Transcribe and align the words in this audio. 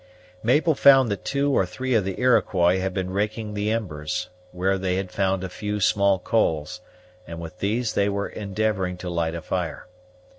Mabel 0.41 0.73
found 0.73 1.11
that 1.11 1.23
two 1.23 1.51
or 1.55 1.63
three 1.63 1.93
of 1.93 2.03
the 2.03 2.19
Iroquois 2.19 2.79
had 2.79 2.91
been 2.91 3.11
raking 3.11 3.53
the 3.53 3.69
embers, 3.69 4.31
where 4.51 4.79
they 4.79 4.95
had 4.95 5.11
found 5.11 5.43
a 5.43 5.47
few 5.47 5.79
small 5.79 6.17
coals, 6.17 6.81
and 7.27 7.39
with 7.39 7.59
these 7.59 7.93
they 7.93 8.09
were 8.09 8.27
endeavoring 8.27 8.97
to 8.97 9.11
light 9.11 9.35
a 9.35 9.43
fire. 9.43 9.85